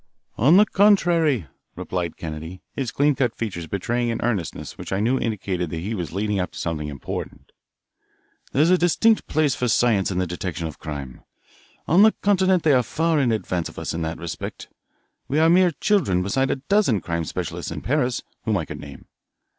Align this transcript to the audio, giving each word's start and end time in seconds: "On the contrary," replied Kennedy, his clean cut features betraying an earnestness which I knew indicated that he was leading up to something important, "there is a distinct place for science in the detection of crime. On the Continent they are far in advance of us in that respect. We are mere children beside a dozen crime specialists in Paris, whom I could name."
"On 0.35 0.57
the 0.57 0.65
contrary," 0.65 1.45
replied 1.75 2.17
Kennedy, 2.17 2.63
his 2.75 2.91
clean 2.91 3.13
cut 3.13 3.35
features 3.37 3.67
betraying 3.67 4.09
an 4.09 4.19
earnestness 4.23 4.75
which 4.75 4.91
I 4.91 4.99
knew 4.99 5.19
indicated 5.19 5.69
that 5.69 5.77
he 5.77 5.93
was 5.93 6.11
leading 6.11 6.39
up 6.39 6.53
to 6.53 6.57
something 6.57 6.87
important, 6.87 7.51
"there 8.51 8.63
is 8.63 8.71
a 8.71 8.79
distinct 8.79 9.27
place 9.27 9.53
for 9.53 9.67
science 9.67 10.09
in 10.09 10.17
the 10.17 10.25
detection 10.25 10.65
of 10.65 10.79
crime. 10.79 11.21
On 11.87 12.01
the 12.01 12.13
Continent 12.13 12.63
they 12.63 12.73
are 12.73 12.81
far 12.81 13.19
in 13.19 13.31
advance 13.31 13.69
of 13.69 13.77
us 13.77 13.93
in 13.93 14.01
that 14.01 14.17
respect. 14.17 14.69
We 15.27 15.37
are 15.37 15.51
mere 15.51 15.69
children 15.69 16.23
beside 16.23 16.49
a 16.49 16.55
dozen 16.55 17.01
crime 17.01 17.23
specialists 17.23 17.69
in 17.69 17.81
Paris, 17.81 18.23
whom 18.43 18.57
I 18.57 18.65
could 18.65 18.79
name." 18.79 19.05